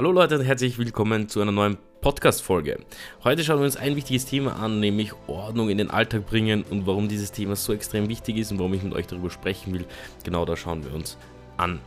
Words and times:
Hallo 0.00 0.12
Leute 0.12 0.38
und 0.38 0.46
herzlich 0.46 0.78
willkommen 0.78 1.28
zu 1.28 1.42
einer 1.42 1.52
neuen 1.52 1.76
Podcast-Folge. 2.00 2.78
Heute 3.22 3.44
schauen 3.44 3.58
wir 3.58 3.66
uns 3.66 3.76
ein 3.76 3.96
wichtiges 3.96 4.24
Thema 4.24 4.56
an, 4.56 4.80
nämlich 4.80 5.12
Ordnung 5.26 5.68
in 5.68 5.76
den 5.76 5.90
Alltag 5.90 6.24
bringen 6.24 6.62
und 6.62 6.86
warum 6.86 7.06
dieses 7.06 7.32
Thema 7.32 7.54
so 7.54 7.74
extrem 7.74 8.08
wichtig 8.08 8.38
ist 8.38 8.50
und 8.50 8.58
warum 8.58 8.72
ich 8.72 8.82
mit 8.82 8.94
euch 8.94 9.06
darüber 9.06 9.28
sprechen 9.28 9.74
will. 9.74 9.84
Genau 10.24 10.46
da 10.46 10.56
schauen 10.56 10.86
wir 10.86 10.94
uns 10.94 11.18
an. 11.58 11.80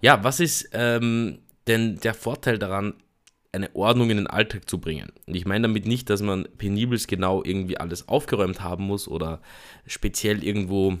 Ja, 0.00 0.24
was 0.24 0.40
ist 0.40 0.70
ähm, 0.72 1.40
denn 1.66 1.96
der 1.96 2.14
Vorteil 2.14 2.58
daran, 2.58 2.94
eine 3.52 3.68
Ordnung 3.76 4.08
in 4.08 4.16
den 4.16 4.28
Alltag 4.28 4.66
zu 4.66 4.80
bringen? 4.80 5.12
Und 5.26 5.36
ich 5.36 5.44
meine 5.44 5.68
damit 5.68 5.84
nicht, 5.84 6.08
dass 6.08 6.22
man 6.22 6.48
penibels 6.56 7.06
genau 7.06 7.44
irgendwie 7.44 7.76
alles 7.76 8.08
aufgeräumt 8.08 8.62
haben 8.62 8.84
muss 8.84 9.08
oder 9.08 9.42
speziell 9.86 10.42
irgendwo 10.42 10.96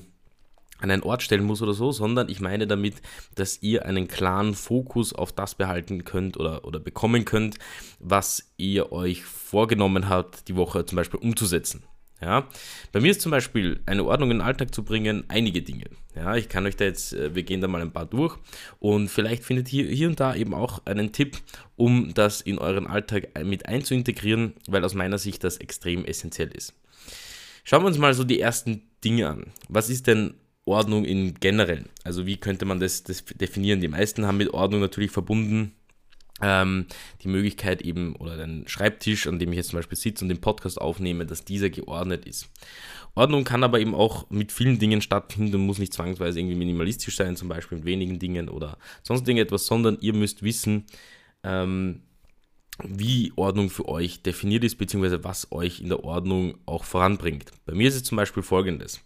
an 0.78 0.90
einen 0.90 1.02
Ort 1.02 1.22
stellen 1.22 1.44
muss 1.44 1.62
oder 1.62 1.74
so, 1.74 1.92
sondern 1.92 2.28
ich 2.28 2.40
meine 2.40 2.66
damit, 2.66 2.96
dass 3.34 3.62
ihr 3.62 3.86
einen 3.86 4.08
klaren 4.08 4.54
Fokus 4.54 5.12
auf 5.12 5.32
das 5.32 5.54
behalten 5.54 6.04
könnt 6.04 6.36
oder, 6.36 6.64
oder 6.64 6.80
bekommen 6.80 7.24
könnt, 7.24 7.58
was 7.98 8.52
ihr 8.56 8.92
euch 8.92 9.24
vorgenommen 9.24 10.08
habt, 10.08 10.48
die 10.48 10.56
Woche 10.56 10.84
zum 10.86 10.96
Beispiel 10.96 11.20
umzusetzen. 11.20 11.84
Ja, 12.20 12.48
bei 12.92 13.00
mir 13.00 13.10
ist 13.10 13.20
zum 13.20 13.30
Beispiel 13.30 13.80
eine 13.84 14.04
Ordnung 14.04 14.30
in 14.30 14.38
den 14.38 14.46
Alltag 14.46 14.74
zu 14.74 14.82
bringen 14.82 15.24
einige 15.28 15.60
Dinge. 15.60 15.84
Ja, 16.14 16.34
ich 16.34 16.48
kann 16.48 16.64
euch 16.64 16.74
da 16.74 16.86
jetzt, 16.86 17.12
äh, 17.12 17.34
wir 17.34 17.42
gehen 17.42 17.60
da 17.60 17.68
mal 17.68 17.82
ein 17.82 17.92
paar 17.92 18.06
durch 18.06 18.38
und 18.78 19.08
vielleicht 19.08 19.44
findet 19.44 19.70
ihr 19.70 19.84
hier 19.84 20.08
und 20.08 20.18
da 20.18 20.34
eben 20.34 20.54
auch 20.54 20.80
einen 20.86 21.12
Tipp, 21.12 21.36
um 21.76 22.14
das 22.14 22.40
in 22.40 22.58
euren 22.58 22.86
Alltag 22.86 23.28
mit 23.44 23.66
einzuintegrieren, 23.66 24.54
weil 24.66 24.82
aus 24.82 24.94
meiner 24.94 25.18
Sicht 25.18 25.44
das 25.44 25.58
extrem 25.58 26.06
essentiell 26.06 26.48
ist. 26.48 26.72
Schauen 27.64 27.82
wir 27.82 27.88
uns 27.88 27.98
mal 27.98 28.14
so 28.14 28.24
die 28.24 28.40
ersten 28.40 28.82
Dinge 29.04 29.28
an. 29.28 29.52
Was 29.68 29.90
ist 29.90 30.06
denn 30.06 30.34
Ordnung 30.66 31.04
in 31.04 31.34
generell. 31.40 31.86
Also 32.04 32.26
wie 32.26 32.36
könnte 32.36 32.66
man 32.66 32.80
das, 32.80 33.02
das 33.02 33.24
definieren? 33.24 33.80
Die 33.80 33.88
meisten 33.88 34.26
haben 34.26 34.36
mit 34.36 34.52
Ordnung 34.52 34.80
natürlich 34.80 35.10
verbunden 35.10 35.72
ähm, 36.42 36.86
die 37.22 37.28
Möglichkeit 37.28 37.82
eben 37.82 38.14
oder 38.16 38.36
den 38.36 38.68
Schreibtisch, 38.68 39.26
an 39.26 39.38
dem 39.38 39.50
ich 39.52 39.56
jetzt 39.56 39.70
zum 39.70 39.78
Beispiel 39.78 39.96
sitze 39.96 40.24
und 40.24 40.28
den 40.28 40.40
Podcast 40.40 40.80
aufnehme, 40.80 41.24
dass 41.24 41.44
dieser 41.44 41.70
geordnet 41.70 42.26
ist. 42.26 42.48
Ordnung 43.14 43.44
kann 43.44 43.64
aber 43.64 43.80
eben 43.80 43.94
auch 43.94 44.28
mit 44.28 44.52
vielen 44.52 44.78
Dingen 44.78 45.00
stattfinden 45.00 45.54
und 45.54 45.66
muss 45.66 45.78
nicht 45.78 45.94
zwangsweise 45.94 46.38
irgendwie 46.38 46.58
minimalistisch 46.58 47.16
sein, 47.16 47.36
zum 47.36 47.48
Beispiel 47.48 47.78
mit 47.78 47.86
wenigen 47.86 48.18
Dingen 48.18 48.50
oder 48.50 48.76
sonst 49.02 49.22
irgendetwas, 49.22 49.66
sondern 49.66 49.96
ihr 50.00 50.12
müsst 50.12 50.42
wissen, 50.42 50.84
ähm, 51.42 52.02
wie 52.84 53.32
Ordnung 53.36 53.70
für 53.70 53.88
euch 53.88 54.22
definiert 54.22 54.64
ist, 54.64 54.76
beziehungsweise 54.76 55.24
was 55.24 55.50
euch 55.50 55.80
in 55.80 55.88
der 55.88 56.04
Ordnung 56.04 56.58
auch 56.66 56.84
voranbringt. 56.84 57.50
Bei 57.64 57.74
mir 57.74 57.88
ist 57.88 57.94
es 57.94 58.04
zum 58.04 58.16
Beispiel 58.16 58.42
folgendes. 58.42 59.00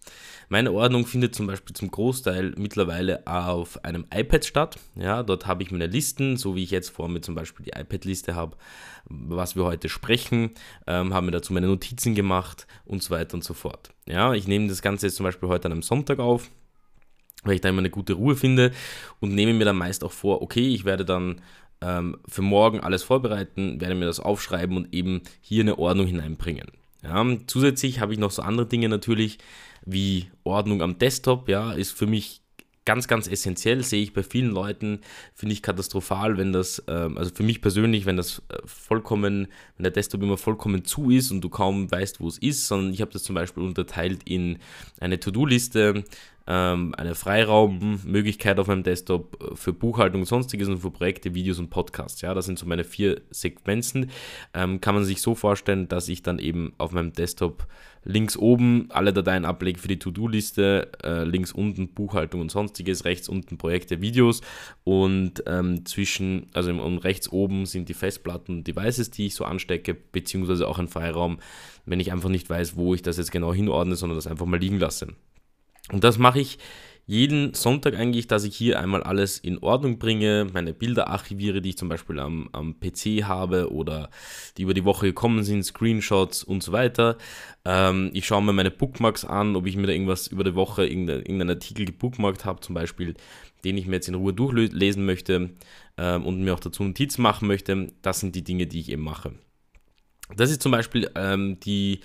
Meine 0.48 0.72
Ordnung 0.72 1.06
findet 1.06 1.36
zum 1.36 1.46
Beispiel 1.46 1.74
zum 1.76 1.92
Großteil 1.92 2.54
mittlerweile 2.56 3.24
auf 3.26 3.84
einem 3.84 4.06
iPad 4.12 4.44
statt. 4.44 4.78
Ja, 4.96 5.22
dort 5.22 5.46
habe 5.46 5.62
ich 5.62 5.70
meine 5.70 5.86
Listen, 5.86 6.36
so 6.36 6.56
wie 6.56 6.64
ich 6.64 6.72
jetzt 6.72 6.90
vor 6.90 7.08
mir 7.08 7.20
zum 7.20 7.36
Beispiel 7.36 7.64
die 7.64 7.80
iPad-Liste 7.80 8.34
habe, 8.34 8.56
was 9.04 9.54
wir 9.54 9.64
heute 9.64 9.88
sprechen, 9.88 10.50
ähm, 10.88 11.14
habe 11.14 11.26
mir 11.26 11.32
dazu 11.32 11.52
meine 11.52 11.68
Notizen 11.68 12.16
gemacht 12.16 12.66
und 12.84 13.02
so 13.02 13.10
weiter 13.10 13.34
und 13.34 13.44
so 13.44 13.54
fort. 13.54 13.92
Ja, 14.06 14.34
ich 14.34 14.48
nehme 14.48 14.66
das 14.66 14.82
Ganze 14.82 15.06
jetzt 15.06 15.16
zum 15.16 15.24
Beispiel 15.24 15.48
heute 15.48 15.66
an 15.66 15.72
einem 15.72 15.82
Sonntag 15.82 16.18
auf, 16.18 16.50
weil 17.44 17.54
ich 17.54 17.60
da 17.60 17.68
immer 17.68 17.78
eine 17.78 17.90
gute 17.90 18.14
Ruhe 18.14 18.34
finde 18.34 18.72
und 19.20 19.32
nehme 19.32 19.54
mir 19.54 19.64
dann 19.64 19.76
meist 19.76 20.02
auch 20.02 20.12
vor, 20.12 20.42
okay, 20.42 20.68
ich 20.74 20.84
werde 20.84 21.04
dann 21.04 21.40
ähm, 21.80 22.16
für 22.26 22.42
morgen 22.42 22.80
alles 22.80 23.02
vorbereiten, 23.02 23.80
werde 23.80 23.94
mir 23.94 24.06
das 24.06 24.20
aufschreiben 24.20 24.76
und 24.76 24.94
eben 24.94 25.22
hier 25.40 25.62
eine 25.62 25.78
Ordnung 25.78 26.06
hineinbringen. 26.06 26.68
Ja, 27.02 27.24
zusätzlich 27.46 28.00
habe 28.00 28.12
ich 28.12 28.18
noch 28.18 28.30
so 28.30 28.42
andere 28.42 28.66
Dinge 28.66 28.88
natürlich, 28.88 29.38
wie 29.84 30.30
Ordnung 30.44 30.82
am 30.82 30.98
Desktop, 30.98 31.48
ja, 31.48 31.72
ist 31.72 31.92
für 31.92 32.06
mich 32.06 32.42
ganz, 32.84 33.08
ganz 33.08 33.28
essentiell, 33.28 33.84
sehe 33.84 34.02
ich 34.02 34.12
bei 34.12 34.22
vielen 34.22 34.50
Leuten, 34.50 35.00
finde 35.34 35.52
ich 35.52 35.62
katastrophal, 35.62 36.38
wenn 36.38 36.52
das, 36.52 36.82
ähm, 36.88 37.16
also 37.18 37.32
für 37.34 37.42
mich 37.42 37.60
persönlich, 37.60 38.06
wenn 38.06 38.16
das 38.16 38.42
äh, 38.48 38.58
vollkommen, 38.64 39.48
wenn 39.76 39.84
der 39.84 39.92
Desktop 39.92 40.22
immer 40.22 40.36
vollkommen 40.36 40.84
zu 40.84 41.10
ist 41.10 41.30
und 41.30 41.40
du 41.40 41.48
kaum 41.48 41.90
weißt, 41.90 42.20
wo 42.20 42.28
es 42.28 42.38
ist, 42.38 42.66
sondern 42.66 42.92
ich 42.92 43.00
habe 43.00 43.12
das 43.12 43.22
zum 43.22 43.34
Beispiel 43.34 43.62
unterteilt 43.62 44.22
in 44.24 44.58
eine 44.98 45.20
To-Do-Liste, 45.20 46.04
eine 46.52 47.14
Freiraummöglichkeit 47.14 48.58
auf 48.58 48.66
meinem 48.66 48.82
Desktop 48.82 49.36
äh, 49.40 49.56
für 49.56 49.72
Buchhaltung 49.72 50.22
und 50.22 50.26
sonstiges 50.26 50.68
und 50.68 50.78
für 50.78 50.90
Projekte, 50.90 51.34
Videos 51.34 51.58
und 51.58 51.70
Podcasts. 51.70 52.20
Ja, 52.20 52.34
das 52.34 52.46
sind 52.46 52.58
so 52.58 52.66
meine 52.66 52.84
vier 52.84 53.20
Sequenzen. 53.30 54.10
Ähm, 54.54 54.80
kann 54.80 54.94
man 54.94 55.04
sich 55.04 55.22
so 55.22 55.34
vorstellen, 55.34 55.88
dass 55.88 56.08
ich 56.08 56.22
dann 56.22 56.38
eben 56.38 56.72
auf 56.78 56.92
meinem 56.92 57.12
Desktop 57.12 57.66
links 58.04 58.36
oben 58.36 58.86
alle 58.90 59.12
Dateien 59.12 59.44
ablege 59.44 59.78
für 59.78 59.88
die 59.88 59.98
To-Do-Liste, 59.98 60.90
äh, 61.04 61.24
links 61.24 61.52
unten 61.52 61.88
Buchhaltung 61.88 62.40
und 62.40 62.50
sonstiges, 62.50 63.04
rechts 63.04 63.28
unten 63.28 63.58
Projekte, 63.58 64.00
Videos 64.00 64.40
und 64.84 65.44
ähm, 65.46 65.84
zwischen, 65.84 66.46
also 66.54 66.70
und 66.70 66.98
rechts 66.98 67.30
oben 67.30 67.66
sind 67.66 67.88
die 67.88 67.94
Festplatten 67.94 68.58
und 68.58 68.66
Devices, 68.66 69.10
die 69.10 69.26
ich 69.26 69.34
so 69.34 69.44
anstecke, 69.44 69.94
beziehungsweise 69.94 70.66
auch 70.66 70.78
ein 70.78 70.88
Freiraum, 70.88 71.38
wenn 71.84 72.00
ich 72.00 72.12
einfach 72.12 72.30
nicht 72.30 72.48
weiß, 72.48 72.76
wo 72.76 72.94
ich 72.94 73.02
das 73.02 73.18
jetzt 73.18 73.32
genau 73.32 73.52
hinordne, 73.52 73.96
sondern 73.96 74.16
das 74.16 74.26
einfach 74.26 74.46
mal 74.46 74.58
liegen 74.58 74.78
lasse. 74.78 75.08
Und 75.92 76.04
das 76.04 76.18
mache 76.18 76.40
ich 76.40 76.58
jeden 77.10 77.54
Sonntag 77.54 77.96
eigentlich, 77.96 78.28
dass 78.28 78.44
ich 78.44 78.56
hier 78.56 78.78
einmal 78.78 79.02
alles 79.02 79.36
in 79.38 79.58
Ordnung 79.58 79.98
bringe, 79.98 80.46
meine 80.52 80.72
Bilder 80.72 81.08
archiviere, 81.08 81.60
die 81.60 81.70
ich 81.70 81.76
zum 81.76 81.88
Beispiel 81.88 82.20
am, 82.20 82.48
am 82.52 82.78
PC 82.78 83.24
habe 83.24 83.72
oder 83.72 84.10
die 84.56 84.62
über 84.62 84.74
die 84.74 84.84
Woche 84.84 85.06
gekommen 85.06 85.42
sind, 85.42 85.64
Screenshots 85.64 86.44
und 86.44 86.62
so 86.62 86.70
weiter. 86.70 87.18
Ähm, 87.64 88.10
ich 88.14 88.26
schaue 88.26 88.44
mir 88.44 88.52
meine 88.52 88.70
Bookmarks 88.70 89.24
an, 89.24 89.56
ob 89.56 89.66
ich 89.66 89.76
mir 89.76 89.88
da 89.88 89.92
irgendwas 89.92 90.28
über 90.28 90.44
die 90.44 90.54
Woche, 90.54 90.86
irgendeinen 90.86 91.22
irgendein 91.22 91.50
Artikel 91.50 91.84
gebookmarkt 91.84 92.44
habe, 92.44 92.60
zum 92.60 92.76
Beispiel, 92.76 93.14
den 93.64 93.76
ich 93.76 93.86
mir 93.86 93.96
jetzt 93.96 94.06
in 94.06 94.14
Ruhe 94.14 94.32
durchlesen 94.32 95.04
möchte 95.04 95.50
ähm, 95.98 96.24
und 96.24 96.44
mir 96.44 96.54
auch 96.54 96.60
dazu 96.60 96.84
Notizen 96.84 97.22
machen 97.22 97.48
möchte. 97.48 97.88
Das 98.02 98.20
sind 98.20 98.36
die 98.36 98.44
Dinge, 98.44 98.68
die 98.68 98.78
ich 98.78 98.88
eben 98.88 99.02
mache. 99.02 99.32
Das 100.36 100.52
ist 100.52 100.62
zum 100.62 100.70
Beispiel 100.70 101.10
ähm, 101.16 101.58
die 101.58 102.02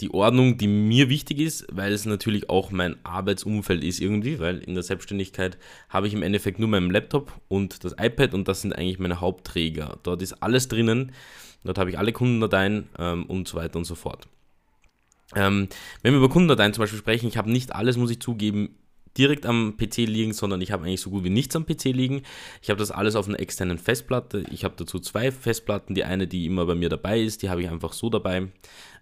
die 0.00 0.12
Ordnung, 0.12 0.58
die 0.58 0.68
mir 0.68 1.08
wichtig 1.08 1.40
ist, 1.40 1.66
weil 1.70 1.92
es 1.92 2.06
natürlich 2.06 2.48
auch 2.48 2.70
mein 2.70 2.96
Arbeitsumfeld 3.04 3.82
ist 3.82 4.00
irgendwie, 4.00 4.38
weil 4.38 4.58
in 4.58 4.74
der 4.74 4.82
Selbstständigkeit 4.82 5.58
habe 5.88 6.06
ich 6.06 6.14
im 6.14 6.22
Endeffekt 6.22 6.58
nur 6.58 6.68
meinen 6.68 6.90
Laptop 6.90 7.32
und 7.48 7.84
das 7.84 7.94
iPad 7.98 8.34
und 8.34 8.46
das 8.46 8.62
sind 8.62 8.72
eigentlich 8.72 8.98
meine 8.98 9.20
Hauptträger. 9.20 9.98
Dort 10.02 10.22
ist 10.22 10.34
alles 10.42 10.68
drinnen, 10.68 11.12
dort 11.64 11.78
habe 11.78 11.90
ich 11.90 11.98
alle 11.98 12.12
Kundendateien 12.12 12.88
ähm, 12.98 13.26
und 13.26 13.48
so 13.48 13.56
weiter 13.56 13.78
und 13.78 13.84
so 13.84 13.94
fort. 13.94 14.28
Ähm, 15.34 15.68
wenn 16.02 16.12
wir 16.12 16.18
über 16.18 16.30
Kundendateien 16.30 16.72
zum 16.72 16.82
Beispiel 16.82 16.98
sprechen, 16.98 17.28
ich 17.28 17.36
habe 17.36 17.50
nicht 17.50 17.74
alles, 17.74 17.96
muss 17.96 18.10
ich 18.10 18.20
zugeben, 18.20 18.76
direkt 19.18 19.44
am 19.46 19.76
PC 19.76 19.98
liegen, 19.98 20.32
sondern 20.32 20.60
ich 20.60 20.72
habe 20.72 20.84
eigentlich 20.84 21.00
so 21.00 21.10
gut 21.10 21.24
wie 21.24 21.30
nichts 21.30 21.56
am 21.56 21.66
PC 21.66 21.86
liegen. 21.86 22.22
Ich 22.62 22.70
habe 22.70 22.78
das 22.78 22.90
alles 22.90 23.16
auf 23.16 23.28
einer 23.28 23.40
externen 23.40 23.78
Festplatte. 23.78 24.44
Ich 24.50 24.64
habe 24.64 24.74
dazu 24.76 24.98
zwei 25.00 25.32
Festplatten. 25.32 25.94
Die 25.94 26.04
eine, 26.04 26.26
die 26.26 26.46
immer 26.46 26.66
bei 26.66 26.74
mir 26.74 26.88
dabei 26.88 27.20
ist, 27.20 27.42
die 27.42 27.50
habe 27.50 27.62
ich 27.62 27.68
einfach 27.68 27.92
so 27.92 28.08
dabei 28.08 28.48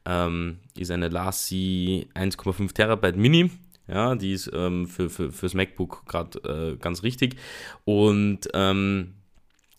ähm, 0.07 0.59
ist 0.77 0.91
eine 0.91 1.09
Lassi 1.09 2.09
1,5 2.15 2.73
Terabyte 2.73 3.17
Mini. 3.17 3.51
Ja, 3.89 4.15
die 4.15 4.33
ist 4.33 4.51
ähm, 4.53 4.87
für, 4.87 5.11
für, 5.11 5.31
fürs 5.31 5.55
MacBook 5.55 6.07
gerade 6.07 6.39
äh, 6.75 6.77
ganz 6.77 7.03
richtig. 7.03 7.37
Und 7.85 8.49
ähm, 8.55 9.15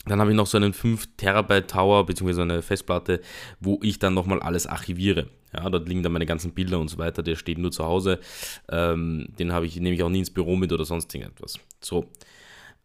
dann 0.06 0.19
habe 0.22 0.31
ich 0.31 0.38
noch 0.38 0.48
so 0.48 0.58
einen 0.58 0.74
5 0.74 1.18
Terabyte 1.18 1.69
Tower 1.69 2.06
bzw. 2.06 2.42
eine 2.42 2.62
Festplatte, 2.62 3.22
wo 3.59 3.80
ich 3.81 4.00
dann 4.00 4.14
nochmal 4.14 4.40
alles 4.42 4.68
archiviere. 4.68 5.28
Ja, 5.53 5.69
dort 5.69 5.88
liegen 5.88 6.03
dann 6.03 6.12
meine 6.12 6.25
ganzen 6.25 6.52
Bilder 6.52 6.80
und 6.80 6.90
so 6.90 6.97
weiter. 6.97 7.24
Der 7.24 7.35
steht 7.35 7.58
nur 7.58 7.72
zu 7.72 7.85
Hause. 7.85 8.19
Ähm, 8.69 9.30
den 9.40 9.53
habe 9.53 9.66
ich, 9.66 9.75
nehme 9.80 9.96
ich 9.96 10.03
auch 10.03 10.09
nie 10.09 10.19
ins 10.19 10.31
Büro 10.31 10.56
mit 10.56 10.72
oder 10.72 10.85
sonst 10.85 11.13
irgendetwas. 11.13 11.59
So. 11.81 12.06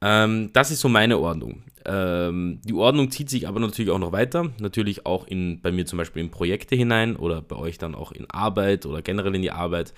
Ähm, 0.00 0.50
das 0.52 0.70
ist 0.70 0.80
so 0.80 0.88
meine 0.88 1.18
Ordnung. 1.18 1.62
Ähm, 1.84 2.60
die 2.64 2.74
Ordnung 2.74 3.10
zieht 3.10 3.30
sich 3.30 3.46
aber 3.46 3.60
natürlich 3.60 3.90
auch 3.90 3.98
noch 3.98 4.12
weiter. 4.12 4.50
Natürlich 4.58 5.06
auch 5.06 5.26
in, 5.26 5.60
bei 5.60 5.72
mir 5.72 5.86
zum 5.86 5.96
Beispiel 5.96 6.22
in 6.22 6.30
Projekte 6.30 6.74
hinein 6.74 7.16
oder 7.16 7.40
bei 7.40 7.56
euch 7.56 7.78
dann 7.78 7.94
auch 7.94 8.12
in 8.12 8.28
Arbeit 8.28 8.84
oder 8.84 9.02
generell 9.02 9.34
in 9.34 9.42
die 9.42 9.52
Arbeit. 9.52 9.94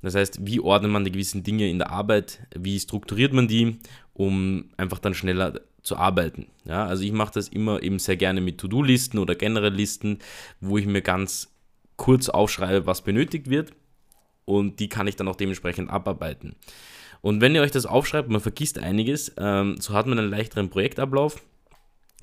Das 0.00 0.14
heißt, 0.14 0.46
wie 0.46 0.60
ordnet 0.60 0.92
man 0.92 1.04
die 1.04 1.10
gewissen 1.10 1.42
Dinge 1.42 1.68
in 1.68 1.78
der 1.78 1.90
Arbeit? 1.90 2.40
Wie 2.56 2.78
strukturiert 2.78 3.32
man 3.32 3.48
die, 3.48 3.78
um 4.12 4.70
einfach 4.76 5.00
dann 5.00 5.14
schneller 5.14 5.60
zu 5.82 5.96
arbeiten? 5.96 6.46
Ja, 6.64 6.86
also 6.86 7.02
ich 7.02 7.12
mache 7.12 7.34
das 7.34 7.48
immer 7.48 7.82
eben 7.82 7.98
sehr 7.98 8.16
gerne 8.16 8.40
mit 8.40 8.58
To-Do-Listen 8.58 9.18
oder 9.18 9.34
generell 9.34 9.74
Listen, 9.74 10.20
wo 10.60 10.78
ich 10.78 10.86
mir 10.86 11.02
ganz 11.02 11.52
kurz 11.98 12.30
aufschreibe, 12.30 12.86
was 12.86 13.02
benötigt 13.02 13.50
wird 13.50 13.72
und 14.46 14.80
die 14.80 14.88
kann 14.88 15.06
ich 15.06 15.16
dann 15.16 15.28
auch 15.28 15.36
dementsprechend 15.36 15.90
abarbeiten. 15.90 16.56
Und 17.20 17.42
wenn 17.42 17.54
ihr 17.54 17.60
euch 17.60 17.72
das 17.72 17.84
aufschreibt, 17.84 18.30
man 18.30 18.40
vergisst 18.40 18.78
einiges, 18.78 19.34
ähm, 19.36 19.76
so 19.78 19.92
hat 19.92 20.06
man 20.06 20.18
einen 20.18 20.30
leichteren 20.30 20.70
Projektablauf, 20.70 21.42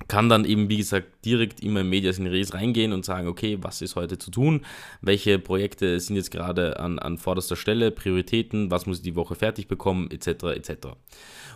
kann 0.08 0.28
dann 0.28 0.44
eben, 0.44 0.68
wie 0.68 0.76
gesagt, 0.76 1.24
direkt 1.24 1.60
immer 1.60 1.80
in 1.80 1.88
Medias 1.88 2.18
in 2.18 2.26
Res 2.26 2.52
reingehen 2.52 2.92
und 2.92 3.04
sagen, 3.04 3.28
okay, 3.28 3.58
was 3.60 3.80
ist 3.80 3.96
heute 3.96 4.18
zu 4.18 4.30
tun, 4.30 4.64
welche 5.00 5.38
Projekte 5.38 5.98
sind 6.00 6.16
jetzt 6.16 6.30
gerade 6.30 6.78
an, 6.80 6.98
an 6.98 7.16
vorderster 7.18 7.56
Stelle, 7.56 7.90
Prioritäten, 7.90 8.70
was 8.70 8.86
muss 8.86 8.98
ich 8.98 9.04
die 9.04 9.16
Woche 9.16 9.34
fertig 9.34 9.68
bekommen, 9.68 10.10
etc., 10.10 10.44
etc. 10.54 10.88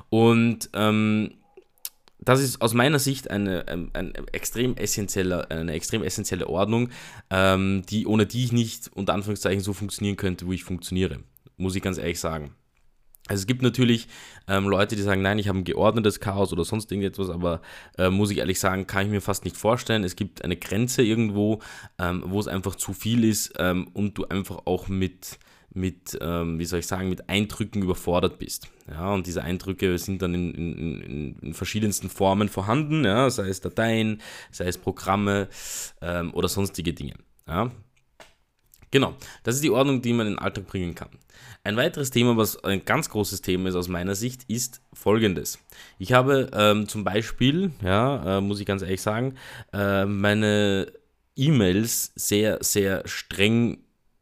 Und 0.09 0.71
ähm, 0.73 1.33
das 2.23 2.41
ist 2.41 2.61
aus 2.61 2.75
meiner 2.75 2.99
Sicht 2.99 3.31
eine, 3.31 3.67
eine, 3.67 3.89
eine, 3.93 4.13
extrem, 4.33 4.77
essentielle, 4.77 5.51
eine 5.51 5.73
extrem 5.73 6.03
essentielle 6.03 6.49
Ordnung, 6.49 6.91
ähm, 7.31 7.83
die, 7.89 8.07
ohne 8.07 8.27
die 8.27 8.45
ich 8.45 8.53
nicht 8.53 8.91
unter 8.95 9.15
Anführungszeichen 9.15 9.63
so 9.63 9.73
funktionieren 9.73 10.17
könnte, 10.17 10.47
wo 10.47 10.53
ich 10.53 10.65
funktioniere. 10.65 11.21
Muss 11.57 11.77
ich 11.77 11.83
ganz 11.83 11.99
ehrlich 11.99 12.21
sagen. 12.21 12.55
Also 13.31 13.43
es 13.43 13.47
gibt 13.47 13.63
natürlich 13.63 14.09
ähm, 14.49 14.67
Leute, 14.69 14.97
die 14.97 15.03
sagen, 15.03 15.23
nein, 15.23 15.39
ich 15.39 15.47
habe 15.47 15.59
ein 15.59 15.65
geordnetes 15.65 16.19
Chaos 16.19 16.53
oder 16.53 16.65
sonst 16.65 16.91
irgendetwas, 16.91 17.31
aber 17.31 17.63
äh, 17.97 18.11
muss 18.11 18.31
ich 18.33 18.39
ehrlich 18.39 18.59
sagen, 18.59 18.89
kann 18.89 19.07
ich 19.07 19.13
mir 19.13 19.21
fast 19.21 19.45
nicht 19.45 19.57
vorstellen. 19.57 20.03
Es 20.03 20.17
gibt 20.17 20.43
eine 20.43 20.57
Grenze 20.57 21.03
irgendwo, 21.03 21.61
ähm, 21.99 22.25
wo 22.27 22.41
es 22.41 22.49
einfach 22.49 22.75
zu 22.75 22.93
viel 22.93 23.25
ist 23.25 23.53
ähm, 23.59 23.89
und 23.93 24.19
du 24.19 24.27
einfach 24.27 24.63
auch 24.65 24.89
mit, 24.89 25.39
mit 25.73 26.19
ähm, 26.21 26.59
wie 26.59 26.65
soll 26.65 26.81
ich 26.81 26.87
sagen, 26.87 27.09
mit 27.09 27.29
Eindrücken 27.29 27.83
überfordert 27.83 28.39
bist. 28.39 28.69
Ja, 28.89 29.13
und 29.15 29.27
diese 29.27 29.43
Eindrücke 29.43 29.97
sind 29.99 30.23
dann 30.23 30.35
in, 30.35 30.55
in, 30.55 31.39
in 31.41 31.55
verschiedensten 31.55 32.09
Formen 32.09 32.49
vorhanden, 32.49 33.05
ja, 33.05 33.31
sei 33.31 33.49
es 33.49 33.61
Dateien, 33.61 34.21
sei 34.51 34.67
es 34.67 34.79
Programme 34.79 35.49
ähm, 36.01 36.35
oder 36.35 36.49
sonstige 36.49 36.93
Dinge. 36.93 37.15
Ja. 37.47 37.71
Genau, 38.93 39.15
das 39.45 39.55
ist 39.55 39.63
die 39.63 39.71
Ordnung, 39.71 40.03
die 40.03 40.13
man 40.13 40.27
in 40.27 40.33
den 40.35 40.39
Alltag 40.41 40.67
bringen 40.67 40.97
kann. 40.97 41.11
Ein 41.63 41.77
weiteres 41.77 42.11
Thema, 42.11 42.37
was 42.37 42.65
ein 42.65 42.85
ganz 42.85 43.09
großes 43.09 43.41
Thema 43.41 43.69
ist 43.69 43.77
aus 43.77 43.87
meiner 43.87 44.17
Sicht, 44.17 44.45
ist 44.49 44.83
folgendes. 44.93 45.61
Ich 45.99 46.13
habe 46.13 46.51
ähm, 46.53 46.89
zum 46.89 47.05
Beispiel, 47.05 47.71
ja, 47.85 48.39
äh, 48.39 48.41
muss 48.41 48.59
ich 48.59 48.67
ganz 48.67 48.83
ehrlich 48.83 49.01
sagen, 49.01 49.37
äh, 49.73 50.07
meine 50.07 50.93
E-Mails 51.37 52.13
sehr, 52.17 52.59
sehr 52.63 53.07
streng 53.07 53.79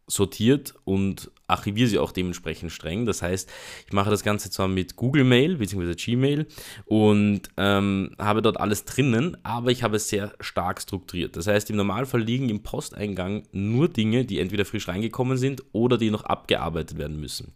sortiert 0.06 0.74
und 0.84 1.30
archiviere 1.48 1.88
sie 1.88 1.98
auch 1.98 2.12
dementsprechend 2.12 2.70
streng. 2.70 3.06
Das 3.06 3.22
heißt, 3.22 3.50
ich 3.86 3.92
mache 3.92 4.10
das 4.10 4.22
Ganze 4.22 4.50
zwar 4.50 4.68
mit 4.68 4.96
Google 4.96 5.24
Mail 5.24 5.56
bzw. 5.56 5.94
Gmail 5.94 6.46
und 6.84 7.42
ähm, 7.56 8.10
habe 8.18 8.42
dort 8.42 8.60
alles 8.60 8.84
drinnen, 8.84 9.36
aber 9.42 9.70
ich 9.70 9.82
habe 9.82 9.96
es 9.96 10.08
sehr 10.08 10.32
stark 10.40 10.80
strukturiert. 10.80 11.36
Das 11.36 11.46
heißt, 11.46 11.70
im 11.70 11.76
Normalfall 11.76 12.20
liegen 12.20 12.48
im 12.50 12.62
Posteingang 12.62 13.44
nur 13.50 13.88
Dinge, 13.88 14.24
die 14.24 14.38
entweder 14.38 14.64
frisch 14.64 14.86
reingekommen 14.86 15.38
sind 15.38 15.64
oder 15.72 15.98
die 15.98 16.10
noch 16.10 16.24
abgearbeitet 16.24 16.98
werden 16.98 17.18
müssen. 17.18 17.54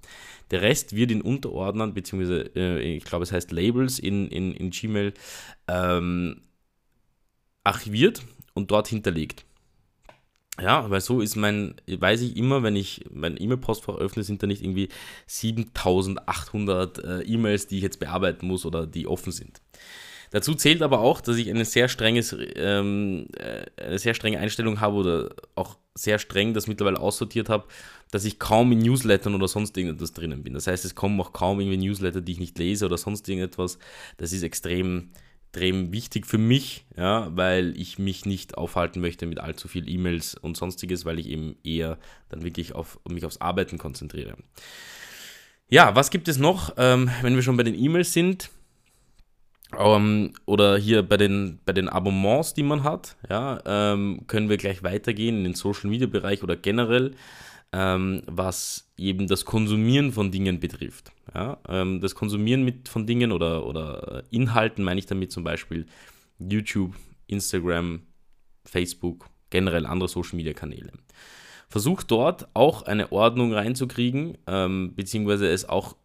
Der 0.51 0.63
Rest 0.63 0.97
wird 0.97 1.11
in 1.11 1.21
Unterordnern 1.21 1.95
bzw. 1.95 2.49
Äh, 2.57 2.97
ich 2.97 3.05
glaube, 3.05 3.23
es 3.25 3.33
heißt 3.33 3.53
Labels 3.53 3.99
in, 3.99 4.29
in, 4.29 4.53
in 4.53 4.71
Gmail 4.71 5.13
ähm, 5.69 6.43
archiviert 7.65 8.23
und 8.55 8.71
dort 8.71 8.89
hinterlegt. 8.89 9.45
Ja, 10.61 10.91
weil 10.91 11.01
so 11.01 11.21
ist 11.23 11.37
mein, 11.37 11.77
weiß 11.87 12.21
ich 12.21 12.37
immer, 12.37 12.63
wenn 12.63 12.77
ich 12.77 13.07
mein 13.11 13.41
E-Mail-Postfach 13.41 13.97
öffne, 13.97 14.23
sind 14.23 14.43
da 14.43 14.47
nicht 14.47 14.63
irgendwie 14.63 14.91
7800 15.27 16.99
äh, 16.99 17.21
E-Mails, 17.23 17.69
die 17.69 17.77
ich 17.79 17.83
jetzt 17.83 17.99
bearbeiten 18.01 18.47
muss 18.47 18.67
oder 18.67 18.87
die 18.87 19.07
offen 19.07 19.33
sind. 19.33 19.63
Dazu 20.31 20.55
zählt 20.55 20.83
aber 20.83 21.01
auch, 21.01 21.21
dass 21.21 21.37
ich 21.37 21.49
eine 21.51 21.65
sehr, 21.65 21.89
strenges, 21.89 22.35
ähm, 22.57 23.27
äh, 23.37 23.65
eine 23.83 23.99
sehr 23.99 24.15
strenge 24.15 24.39
Einstellung 24.39 24.81
habe 24.81 24.97
oder 24.97 25.35
auch 25.55 25.77
sehr 25.95 26.19
streng 26.19 26.55
das 26.55 26.67
mittlerweile 26.67 27.01
aussortiert 27.01 27.49
habe, 27.49 27.67
dass 28.11 28.25
ich 28.25 28.39
kaum 28.39 28.73
in 28.73 28.79
Newslettern 28.79 29.35
oder 29.35 29.49
sonst 29.49 29.77
irgendetwas 29.77 30.13
drinnen 30.13 30.43
bin. 30.43 30.55
Das 30.55 30.67
heißt, 30.67 30.85
es 30.85 30.95
kommen 30.95 31.21
auch 31.21 31.33
kaum 31.33 31.61
irgendwie 31.61 31.87
Newsletter, 31.87 32.21
die 32.23 32.33
ich 32.33 32.41
nicht 32.41 32.59
lese 32.59 32.87
oder 32.87 32.97
sonst 32.99 33.29
irgendetwas. 33.29 33.79
Das 34.17 34.33
ist 34.33 34.43
extrem 34.43 35.11
extrem 35.53 35.93
wichtig 35.93 36.27
für 36.27 36.39
mich, 36.39 36.87
ja, 36.97 37.29
weil 37.37 37.77
ich 37.77 37.99
mich 37.99 38.25
nicht 38.25 38.57
aufhalten 38.57 39.03
möchte 39.03 39.27
mit 39.27 39.39
allzu 39.39 39.69
viel 39.69 39.87
E-Mails 39.89 40.35
und 40.35 40.57
sonstiges, 40.57 41.05
weil 41.05 41.19
ich 41.19 41.29
eben 41.29 41.57
eher 41.63 41.99
dann 42.31 42.43
wirklich 42.43 42.75
auf 42.75 42.99
mich 43.07 43.27
aufs 43.27 43.41
Arbeiten 43.43 43.77
konzentriere. 43.77 44.35
Ja, 45.69 45.95
was 45.95 46.11
gibt 46.11 46.29
es 46.29 46.39
noch, 46.39 46.75
ähm, 46.79 47.11
wenn 47.21 47.35
wir 47.35 47.43
schon 47.43 47.59
bei 47.59 47.65
den 47.65 47.75
E-Mails 47.75 48.15
sind? 48.15 48.49
Ähm, 49.79 50.33
oder 50.47 50.79
hier 50.79 51.03
bei 51.03 51.19
den, 51.19 51.59
bei 51.67 51.75
den 51.75 51.91
Abonnements, 51.91 52.55
die 52.55 52.63
man 52.63 52.83
hat, 52.83 53.17
ja, 53.29 53.61
ähm, 53.67 54.23
können 54.29 54.49
wir 54.49 54.57
gleich 54.57 54.83
weitergehen 54.83 55.37
in 55.39 55.45
den 55.45 55.55
Social 55.55 55.91
Media 55.91 56.07
Bereich 56.07 56.43
oder 56.43 56.57
generell 56.57 57.13
ähm, 57.73 58.23
was 58.27 58.93
eben 58.99 59.27
das 59.27 59.45
Konsumieren 59.45 60.13
von 60.13 60.31
Dingen 60.31 60.61
betrifft. 60.61 61.13
Ja? 61.35 61.59
Ähm, 61.69 62.01
das 62.01 62.15
Konsumieren 62.15 62.65
mit, 62.65 62.89
von 62.89 63.07
Dingen 63.07 63.33
oder, 63.33 63.67
oder 63.67 64.25
Inhalten 64.31 64.85
meine 64.85 65.01
ich 65.01 65.07
damit 65.07 65.33
zum 65.33 65.43
Beispiel 65.43 65.87
YouTube, 66.39 66.95
Instagram, 67.27 68.03
Facebook, 68.65 69.29
generell 69.51 69.87
andere 69.87 70.09
Social 70.09 70.37
Media 70.37 70.53
Kanäle. 70.53 70.93
Versucht 71.69 72.11
dort 72.11 72.49
auch 72.55 72.83
eine 72.83 73.11
Ordnung 73.13 73.55
reinzukriegen, 73.55 74.37
ähm, 74.47 74.95
beziehungsweise 74.95 75.49
es 75.49 75.67
auch 75.67 75.97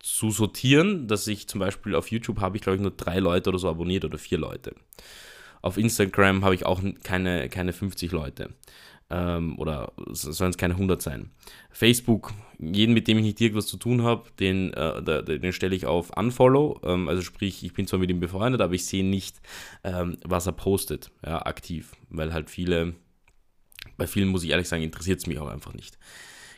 zu 0.00 0.30
sortieren, 0.30 1.06
dass 1.06 1.26
ich 1.28 1.48
zum 1.48 1.60
Beispiel 1.60 1.94
auf 1.94 2.10
YouTube 2.10 2.40
habe 2.40 2.56
ich 2.56 2.62
glaube 2.62 2.76
ich 2.76 2.82
nur 2.82 2.90
drei 2.90 3.20
Leute 3.20 3.50
oder 3.50 3.58
so 3.58 3.68
abonniert 3.68 4.04
oder 4.04 4.18
vier 4.18 4.38
Leute. 4.38 4.74
Auf 5.62 5.78
Instagram 5.78 6.44
habe 6.44 6.54
ich 6.54 6.66
auch 6.66 6.82
keine, 7.04 7.48
keine 7.48 7.72
50 7.72 8.12
Leute 8.12 8.50
ähm, 9.14 9.56
oder 9.58 9.92
sollen 10.08 10.50
es 10.50 10.58
keine 10.58 10.74
100 10.74 11.00
sein. 11.00 11.30
Facebook, 11.70 12.32
jeden, 12.58 12.94
mit 12.94 13.06
dem 13.06 13.18
ich 13.18 13.24
nicht 13.24 13.40
irgendwas 13.40 13.66
zu 13.66 13.76
tun 13.76 14.02
habe, 14.02 14.24
den, 14.40 14.72
äh, 14.74 15.22
den 15.22 15.52
stelle 15.52 15.76
ich 15.76 15.86
auf 15.86 16.16
Unfollow. 16.16 16.80
Ähm, 16.82 17.08
also 17.08 17.22
sprich, 17.22 17.62
ich 17.62 17.74
bin 17.74 17.86
zwar 17.86 18.00
mit 18.00 18.10
ihm 18.10 18.18
befreundet, 18.18 18.60
aber 18.60 18.74
ich 18.74 18.86
sehe 18.86 19.04
nicht, 19.04 19.40
ähm, 19.84 20.16
was 20.24 20.46
er 20.46 20.52
postet, 20.52 21.12
ja, 21.24 21.46
aktiv. 21.46 21.92
Weil 22.10 22.32
halt 22.32 22.50
viele, 22.50 22.94
bei 23.96 24.08
vielen 24.08 24.28
muss 24.28 24.42
ich 24.42 24.50
ehrlich 24.50 24.68
sagen, 24.68 24.82
interessiert 24.82 25.20
es 25.20 25.26
mich 25.28 25.38
auch 25.38 25.48
einfach 25.48 25.74
nicht. 25.74 25.96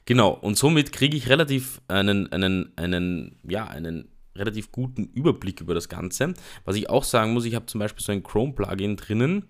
Genau, 0.07 0.31
und 0.31 0.57
somit 0.57 0.93
kriege 0.93 1.17
ich 1.17 1.29
relativ 1.29 1.83
einen, 1.89 2.33
einen, 2.33 2.73
einen, 2.77 3.37
ja, 3.43 3.67
einen 3.67 4.09
relativ 4.39 4.73
guten 4.73 5.05
Überblick 5.15 5.61
über 5.61 5.75
das 5.75 5.89
Ganze. 5.89 6.35
Was 6.65 6.77
ich 6.77 6.91
auch 6.91 7.05
sagen 7.05 7.33
muss, 7.33 7.45
ich 7.45 7.55
habe 7.55 7.67
zum 7.67 7.79
Beispiel 7.79 8.05
so 8.05 8.13
ein 8.13 8.23
Chrome-Plugin 8.23 8.97
drinnen, 8.97 9.45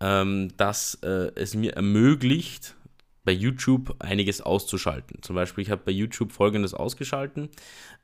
ähm, 0.00 0.48
das 0.56 0.94
äh, 1.02 1.30
es 1.34 1.54
mir 1.54 1.74
ermöglicht, 1.74 2.76
bei 3.28 3.32
YouTube 3.32 3.94
einiges 3.98 4.40
auszuschalten. 4.40 5.20
Zum 5.20 5.36
Beispiel, 5.36 5.60
ich 5.60 5.70
habe 5.70 5.82
bei 5.84 5.92
YouTube 5.92 6.32
folgendes 6.32 6.72
ausgeschalten. 6.72 7.50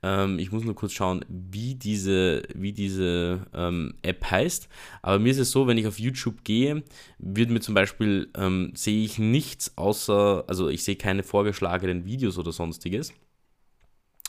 Ähm, 0.03 0.37
ich 0.37 0.51
muss 0.51 0.63
nur 0.63 0.75
kurz 0.75 0.91
schauen, 0.91 1.25
wie 1.27 1.73
diese, 1.73 2.43
wie 2.53 2.73
diese 2.73 3.47
ähm, 3.51 3.95
App 4.03 4.29
heißt. 4.29 4.69
Aber 5.01 5.17
mir 5.17 5.31
ist 5.31 5.39
es 5.39 5.49
so, 5.49 5.65
wenn 5.65 5.79
ich 5.79 5.87
auf 5.87 5.97
YouTube 5.97 6.43
gehe, 6.43 6.83
wird 7.17 7.49
mir 7.49 7.59
zum 7.59 7.73
Beispiel, 7.73 8.29
ähm, 8.37 8.71
sehe 8.75 9.03
ich 9.03 9.17
nichts 9.17 9.75
außer, 9.79 10.43
also 10.45 10.69
ich 10.69 10.83
sehe 10.83 10.95
keine 10.95 11.23
vorgeschlagenen 11.23 12.05
Videos 12.05 12.37
oder 12.37 12.51
sonstiges 12.51 13.11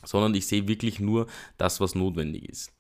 sondern 0.05 0.35
ich 0.35 0.47
sehe 0.47 0.69
wirklich 0.69 1.01
nur 1.01 1.27
das, 1.57 1.81
was 1.81 1.95
notwendig 1.95 2.49
ist. 2.49 2.73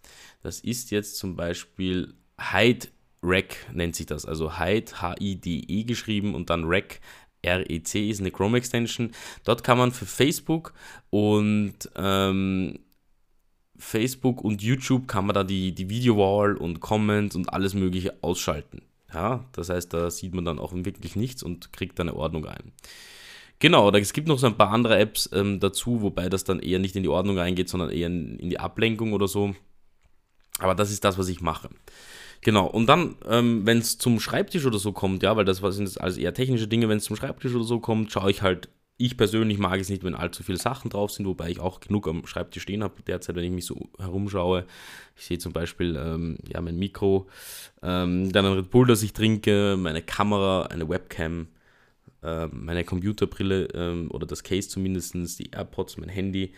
Das 0.43 0.61
ist 0.61 0.91
jetzt 0.91 1.17
zum 1.17 1.37
Beispiel 1.37 2.15
Hide 2.39 2.89
Rec 3.23 3.67
nennt 3.73 3.97
sich 3.97 4.07
das, 4.07 4.25
also 4.25 4.59
Hide, 4.59 5.01
H-I-D-E 5.01 5.85
geschrieben 5.85 6.35
und 6.35 6.51
dann 6.51 6.65
Rec, 6.65 7.01
R-E-C 7.43 8.09
ist 8.09 8.21
eine 8.21 8.31
Chrome 8.31 8.59
Extension. 8.59 9.13
Dort 9.45 9.65
kann 9.65 9.79
man 9.79 9.93
für 9.93 10.07
Facebook 10.07 10.73
und 11.11 11.75
ähm, 11.97 12.79
Facebook 13.79 14.43
und 14.43 14.63
YouTube 14.63 15.07
kann 15.07 15.27
man 15.27 15.35
da 15.35 15.45
die, 15.45 15.73
die 15.73 15.89
Video-Wall 15.91 16.57
und 16.57 16.81
Comments 16.81 17.35
und 17.37 17.53
alles 17.53 17.75
mögliche 17.75 18.15
ausschalten. 18.23 18.83
Ja, 19.13 19.45
das 19.53 19.69
heißt, 19.69 19.93
da 19.93 20.11
sieht 20.11 20.35
man 20.35 20.45
dann 20.45 20.59
auch 20.59 20.73
wirklich 20.75 21.17
nichts 21.17 21.43
und 21.43 21.73
kriegt 21.73 21.99
da 21.99 22.03
eine 22.03 22.15
Ordnung 22.15 22.47
ein. 22.47 22.73
Genau, 23.59 23.91
es 23.91 24.13
gibt 24.13 24.29
noch 24.29 24.39
so 24.39 24.47
ein 24.47 24.57
paar 24.57 24.71
andere 24.71 24.99
Apps 24.99 25.31
ähm, 25.33 25.61
dazu, 25.61 26.03
wobei 26.03 26.29
das 26.29 26.45
dann 26.45 26.61
eher 26.61 26.79
nicht 26.79 26.95
in 26.97 27.03
die 27.03 27.09
Ordnung 27.09 27.39
reingeht, 27.39 27.69
sondern 27.69 27.91
eher 27.91 28.09
in, 28.09 28.39
in, 28.39 28.51
die 28.51 28.61
Ablenkung 28.61 29.13
oder 29.15 29.29
so. 29.29 29.55
Aber 30.59 30.75
das 30.75 30.91
ist 30.91 31.05
das, 31.05 31.19
was 31.19 31.29
ich 31.29 31.41
mache. 31.41 31.71
Genau, 32.43 32.67
und 32.67 32.87
dann, 32.87 33.17
ähm, 33.27 33.65
wenn 33.65 33.79
es 33.79 33.99
zum 33.99 34.21
Schreibtisch 34.21 34.67
oder 34.67 34.79
so 34.79 34.93
kommt, 34.93 35.23
ja, 35.23 35.37
weil 35.37 35.45
das 35.45 35.59
sind 35.59 35.87
jetzt 35.87 36.01
alles 36.01 36.19
eher 36.19 36.35
technische 36.35 36.69
Dinge, 36.69 36.89
wenn 36.89 36.99
es 36.99 37.05
zum 37.05 37.17
Schreibtisch 37.17 37.55
oder 37.55 37.65
so 37.65 37.81
kommt, 37.81 38.13
schaue 38.13 38.31
ich 38.31 38.43
halt, 38.43 38.69
ich 38.99 39.17
persönlich 39.17 39.59
mag 39.59 39.79
es 39.79 39.89
nicht, 39.89 40.05
wenn 40.05 40.15
allzu 40.15 40.43
viele 40.43 40.59
Sachen 40.59 40.91
drauf 40.91 41.11
sind, 41.11 41.27
wobei 41.27 41.51
ich 41.51 41.61
auch 41.61 41.81
genug 41.81 42.09
am 42.09 42.27
Schreibtisch 42.27 42.63
stehen 42.63 42.83
habe 42.83 43.03
derzeit, 43.07 43.37
wenn 43.37 43.45
ich 43.45 43.51
mich 43.51 43.67
so 43.67 43.91
herumschaue. 43.99 44.65
Ich 45.17 45.27
sehe 45.27 45.39
zum 45.39 45.53
Beispiel 45.53 45.97
ähm, 45.97 46.39
ja, 46.49 46.61
mein 46.61 46.79
Mikro, 46.79 47.27
ähm, 47.83 48.33
dann 48.33 48.47
ein 48.47 48.53
Red 48.53 48.71
Bull, 48.71 48.87
das 48.87 49.03
ich 49.03 49.13
trinke, 49.13 49.77
meine 49.79 50.01
Kamera, 50.01 50.63
eine 50.67 50.89
Webcam, 50.89 51.49
meine 52.53 52.85
Computerbrille 52.85 53.69
ähm, 53.75 54.11
oder 54.11 54.27
das 54.27 54.43
Case 54.43 54.69
zumindest, 54.69 55.15
die 55.39 55.51
AirPods, 55.51 55.99
mein 55.99 56.09
Handy, 56.09 56.53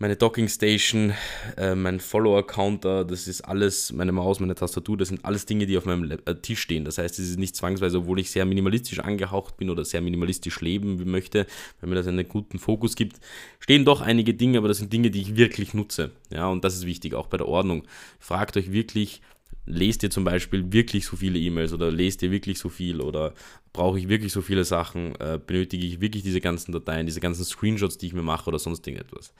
meine 0.00 0.14
Dockingstation, 0.14 1.12
äh, 1.56 1.74
mein 1.74 1.98
Follower-Counter, 1.98 3.04
das 3.04 3.26
ist 3.26 3.40
alles, 3.40 3.92
meine 3.92 4.12
Maus, 4.12 4.38
meine 4.38 4.54
Tastatur, 4.54 4.96
das 4.96 5.08
sind 5.08 5.24
alles 5.24 5.44
Dinge, 5.44 5.66
die 5.66 5.76
auf 5.76 5.86
meinem 5.86 6.10
äh, 6.10 6.34
Tisch 6.36 6.60
stehen. 6.60 6.84
Das 6.84 6.98
heißt, 6.98 7.18
es 7.18 7.30
ist 7.30 7.38
nicht 7.38 7.56
zwangsweise, 7.56 7.98
obwohl 7.98 8.20
ich 8.20 8.30
sehr 8.30 8.44
minimalistisch 8.44 9.00
angehaucht 9.00 9.56
bin 9.56 9.70
oder 9.70 9.84
sehr 9.84 10.00
minimalistisch 10.00 10.60
leben 10.60 11.10
möchte, 11.10 11.46
weil 11.80 11.90
mir 11.90 11.96
das 11.96 12.06
einen 12.06 12.28
guten 12.28 12.60
Fokus 12.60 12.94
gibt, 12.94 13.18
stehen 13.58 13.84
doch 13.84 14.00
einige 14.00 14.34
Dinge, 14.34 14.58
aber 14.58 14.68
das 14.68 14.78
sind 14.78 14.92
Dinge, 14.92 15.10
die 15.10 15.20
ich 15.20 15.36
wirklich 15.36 15.74
nutze. 15.74 16.12
Ja, 16.30 16.46
und 16.46 16.62
das 16.62 16.76
ist 16.76 16.86
wichtig, 16.86 17.14
auch 17.14 17.26
bei 17.26 17.36
der 17.36 17.48
Ordnung. 17.48 17.82
Fragt 18.20 18.56
euch 18.56 18.70
wirklich, 18.70 19.20
lest 19.68 20.02
ihr 20.02 20.10
zum 20.10 20.24
Beispiel 20.24 20.72
wirklich 20.72 21.06
so 21.06 21.16
viele 21.16 21.38
E-Mails 21.38 21.72
oder 21.72 21.90
lest 21.90 22.22
ihr 22.22 22.30
wirklich 22.30 22.58
so 22.58 22.68
viel 22.68 23.00
oder 23.00 23.34
brauche 23.72 23.98
ich 23.98 24.08
wirklich 24.08 24.32
so 24.32 24.40
viele 24.40 24.64
Sachen, 24.64 25.14
äh, 25.16 25.38
benötige 25.44 25.86
ich 25.86 26.00
wirklich 26.00 26.22
diese 26.22 26.40
ganzen 26.40 26.72
Dateien, 26.72 27.06
diese 27.06 27.20
ganzen 27.20 27.44
Screenshots, 27.44 27.98
die 27.98 28.06
ich 28.06 28.14
mir 28.14 28.22
mache 28.22 28.48
oder 28.48 28.58
sonst 28.58 28.86
irgendetwas. 28.86 29.34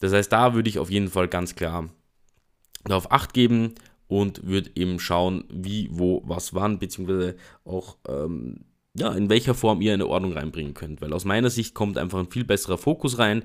Das 0.00 0.12
heißt, 0.12 0.30
da 0.30 0.54
würde 0.54 0.68
ich 0.68 0.78
auf 0.78 0.90
jeden 0.90 1.08
Fall 1.08 1.28
ganz 1.28 1.54
klar 1.54 1.88
darauf 2.84 3.10
Acht 3.10 3.32
geben 3.32 3.74
und 4.06 4.46
würde 4.46 4.70
eben 4.74 5.00
schauen, 5.00 5.44
wie, 5.50 5.88
wo, 5.90 6.22
was, 6.26 6.54
wann, 6.54 6.78
beziehungsweise 6.78 7.36
auch 7.64 7.96
ähm, 8.06 8.66
ja, 8.96 9.12
in 9.12 9.28
welcher 9.28 9.54
Form 9.54 9.80
ihr 9.80 9.92
eine 9.92 10.06
Ordnung 10.06 10.34
reinbringen 10.34 10.74
könnt. 10.74 11.00
Weil 11.00 11.12
aus 11.12 11.24
meiner 11.24 11.50
Sicht 11.50 11.74
kommt 11.74 11.98
einfach 11.98 12.18
ein 12.18 12.30
viel 12.30 12.44
besserer 12.44 12.78
Fokus 12.78 13.18
rein 13.18 13.42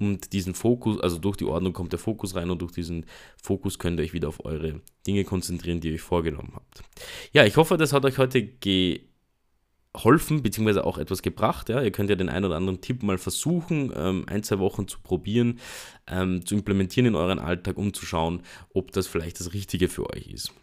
und 0.00 0.32
diesen 0.32 0.54
Fokus, 0.54 0.98
also 0.98 1.18
durch 1.18 1.36
die 1.36 1.44
Ordnung 1.44 1.74
kommt 1.74 1.92
der 1.92 1.98
Fokus 1.98 2.34
rein 2.34 2.50
und 2.50 2.62
durch 2.62 2.72
diesen 2.72 3.04
Fokus 3.40 3.78
könnt 3.78 4.00
ihr 4.00 4.04
euch 4.04 4.14
wieder 4.14 4.28
auf 4.28 4.44
eure 4.44 4.80
Dinge 5.06 5.24
konzentrieren, 5.24 5.80
die 5.80 5.88
ihr 5.88 5.94
euch 5.94 6.00
vorgenommen 6.00 6.52
habt. 6.54 6.82
Ja, 7.32 7.44
ich 7.44 7.56
hoffe, 7.56 7.76
das 7.76 7.92
hat 7.92 8.04
euch 8.06 8.16
heute 8.16 8.42
geholfen, 9.92 10.42
beziehungsweise 10.42 10.84
auch 10.84 10.96
etwas 10.96 11.20
gebracht. 11.20 11.68
Ja. 11.68 11.82
Ihr 11.82 11.92
könnt 11.92 12.08
ja 12.08 12.16
den 12.16 12.30
einen 12.30 12.46
oder 12.46 12.56
anderen 12.56 12.80
Tipp 12.80 13.02
mal 13.02 13.18
versuchen, 13.18 13.92
ähm, 13.94 14.24
ein, 14.26 14.42
zwei 14.42 14.58
Wochen 14.58 14.88
zu 14.88 14.98
probieren, 15.00 15.60
ähm, 16.06 16.44
zu 16.46 16.54
implementieren 16.54 17.06
in 17.06 17.14
euren 17.14 17.38
Alltag, 17.38 17.76
um 17.76 17.92
zu 17.92 18.06
schauen, 18.06 18.42
ob 18.72 18.92
das 18.92 19.06
vielleicht 19.06 19.38
das 19.38 19.52
Richtige 19.52 19.88
für 19.88 20.08
euch 20.10 20.28
ist. 20.28 20.54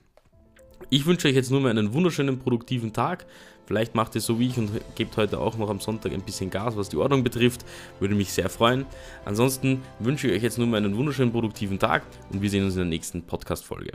Ich 0.90 1.06
wünsche 1.06 1.28
euch 1.28 1.36
jetzt 1.36 1.52
nur 1.52 1.60
mal 1.60 1.70
einen 1.70 1.94
wunderschönen, 1.94 2.40
produktiven 2.40 2.94
Tag. 2.94 3.26
Vielleicht 3.66 3.94
macht 3.94 4.16
ihr 4.16 4.22
so 4.22 4.40
wie 4.40 4.48
ich 4.48 4.58
und 4.58 4.72
gebt 4.96 5.18
heute 5.18 5.40
auch 5.40 5.58
noch 5.58 5.70
am 5.70 5.82
Sonntag 5.82 6.14
ein 6.14 6.22
bisschen 6.22 6.50
Gas, 6.50 6.78
was 6.78 6.88
die 6.88 6.96
Ordnung 6.96 7.26
betrifft. 7.26 7.66
Würde 8.00 8.16
mich 8.16 8.32
sehr 8.32 8.50
freuen. 8.50 8.86
Ansonsten 9.26 9.82
wünsche 10.00 10.28
ich 10.28 10.38
euch 10.38 10.44
jetzt 10.44 10.58
nur 10.58 10.68
mal 10.68 10.78
einen 10.78 10.96
wunderschönen, 10.96 11.34
produktiven 11.34 11.78
Tag 11.78 12.04
und 12.32 12.42
wir 12.42 12.50
sehen 12.50 12.64
uns 12.64 12.76
in 12.76 12.80
der 12.80 12.88
nächsten 12.88 13.22
Podcast-Folge. 13.24 13.92